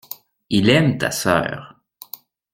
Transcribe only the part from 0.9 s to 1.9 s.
ta sœur.